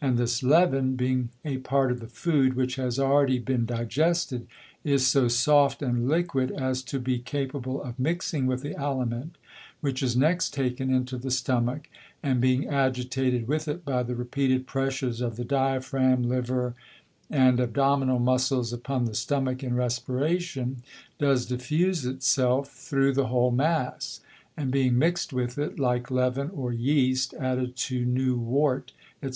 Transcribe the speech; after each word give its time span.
And 0.00 0.16
this 0.16 0.40
Leaven 0.44 0.94
being 0.94 1.30
a 1.44 1.56
part 1.56 1.90
of 1.90 1.98
the 1.98 2.06
Food, 2.06 2.54
which 2.54 2.76
has 2.76 2.94
been 2.96 3.04
already 3.06 3.38
digested, 3.40 4.46
is 4.84 5.04
so 5.04 5.26
soft 5.26 5.82
and 5.82 6.06
liquid 6.06 6.52
as 6.52 6.80
to 6.84 7.00
be 7.00 7.18
capable 7.18 7.82
of 7.82 7.98
mixing 7.98 8.46
with 8.46 8.62
the 8.62 8.76
Aliment, 8.78 9.36
which 9.80 10.00
is 10.00 10.16
next 10.16 10.54
taken 10.54 10.94
into 10.94 11.18
the 11.18 11.32
Stomach; 11.32 11.88
and 12.22 12.40
being 12.40 12.68
agitated 12.68 13.48
with 13.48 13.66
it 13.66 13.84
by 13.84 14.04
the 14.04 14.14
repeated 14.14 14.68
Pressures 14.68 15.20
of 15.20 15.34
the 15.34 15.44
Diaphragm, 15.44 16.22
Liver, 16.22 16.76
and 17.28 17.58
Abdominal 17.58 18.20
Muscles 18.20 18.72
upon 18.72 19.06
the 19.06 19.14
Stomach 19.16 19.64
in 19.64 19.74
Respiration, 19.74 20.84
does 21.18 21.46
diffuse 21.46 22.06
it 22.06 22.22
self 22.22 22.72
through 22.72 23.12
the 23.12 23.26
whole 23.26 23.50
Mass; 23.50 24.20
and 24.56 24.70
being 24.70 24.96
mixed 24.96 25.32
with 25.32 25.58
it, 25.58 25.80
like 25.80 26.12
Leaven, 26.12 26.50
or 26.50 26.72
Yest 26.72 27.34
added 27.40 27.74
to 27.74 28.04
new 28.04 28.36
Wort, 28.36 28.92
_&c. 29.20 29.32